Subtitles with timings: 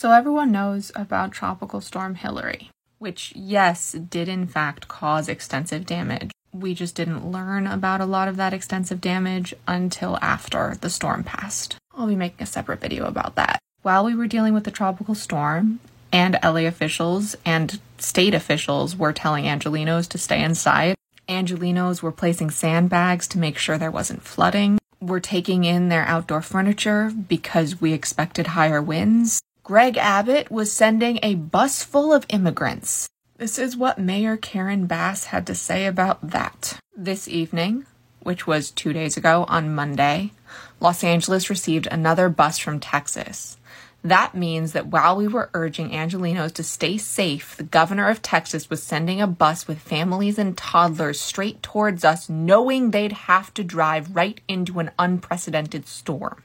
[0.00, 6.30] So, everyone knows about Tropical Storm Hilary, which, yes, did in fact cause extensive damage.
[6.54, 11.22] We just didn't learn about a lot of that extensive damage until after the storm
[11.22, 11.76] passed.
[11.94, 13.58] I'll be making a separate video about that.
[13.82, 19.12] While we were dealing with the tropical storm, and LA officials and state officials were
[19.12, 20.94] telling Angelenos to stay inside,
[21.28, 24.78] Angelenos were placing sandbags to make sure there wasn't flooding.
[24.98, 29.42] We're taking in their outdoor furniture because we expected higher winds.
[29.70, 33.08] Greg Abbott was sending a bus full of immigrants.
[33.36, 36.80] This is what Mayor Karen Bass had to say about that.
[36.96, 37.86] This evening,
[38.18, 40.32] which was two days ago on Monday,
[40.80, 43.58] Los Angeles received another bus from Texas.
[44.02, 48.68] That means that while we were urging Angelenos to stay safe, the governor of Texas
[48.68, 53.62] was sending a bus with families and toddlers straight towards us, knowing they'd have to
[53.62, 56.42] drive right into an unprecedented storm.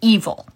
[0.00, 0.46] Evil.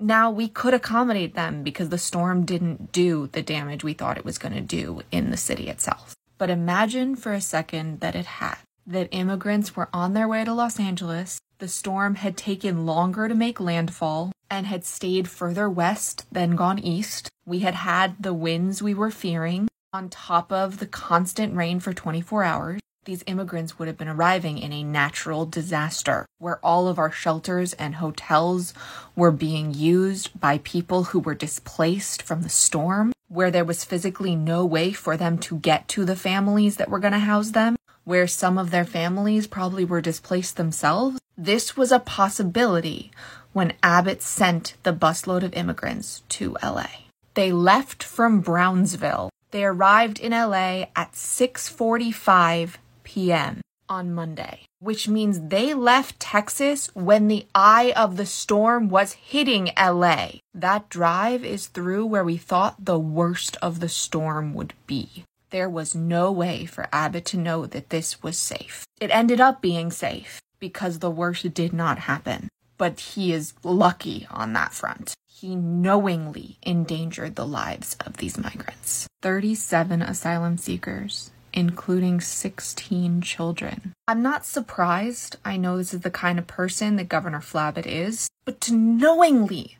[0.00, 4.24] Now, we could accommodate them because the storm didn't do the damage we thought it
[4.24, 6.14] was going to do in the city itself.
[6.38, 8.58] But imagine for a second that it had.
[8.86, 13.34] That immigrants were on their way to Los Angeles, the storm had taken longer to
[13.34, 17.28] make landfall, and had stayed further west than gone east.
[17.44, 21.92] We had had the winds we were fearing on top of the constant rain for
[21.92, 22.80] 24 hours.
[23.08, 27.72] These immigrants would have been arriving in a natural disaster where all of our shelters
[27.72, 28.74] and hotels
[29.16, 34.36] were being used by people who were displaced from the storm, where there was physically
[34.36, 37.76] no way for them to get to the families that were going to house them,
[38.04, 41.18] where some of their families probably were displaced themselves.
[41.34, 43.10] This was a possibility
[43.54, 47.08] when Abbott sent the busload of immigrants to LA.
[47.32, 49.30] They left from Brownsville.
[49.50, 52.76] They arrived in LA at 6:45
[53.08, 53.62] p.m.
[53.88, 59.70] on Monday, which means they left Texas when the eye of the storm was hitting
[59.80, 60.32] LA.
[60.52, 65.24] That drive is through where we thought the worst of the storm would be.
[65.48, 68.84] There was no way for Abbott to know that this was safe.
[69.00, 74.26] It ended up being safe because the worst did not happen but he is lucky
[74.30, 75.14] on that front.
[75.26, 79.06] He knowingly endangered the lives of these migrants.
[79.20, 83.92] 37 asylum seekers, including 16 children.
[84.06, 85.36] I'm not surprised.
[85.44, 89.76] I know this is the kind of person that Governor Flabbot is, but to knowingly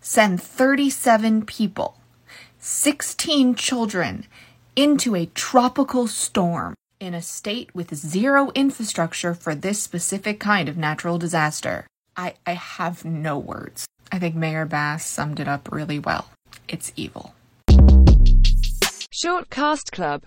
[0.00, 1.98] send 37 people,
[2.58, 4.26] 16 children,
[4.76, 10.76] into a tropical storm in a state with zero infrastructure for this specific kind of
[10.78, 11.86] natural disaster
[12.18, 13.86] I, I have no words.
[14.10, 16.28] I think Mayor Bass summed it up really well.
[16.66, 17.32] It's evil.
[19.12, 20.16] Short Cast Club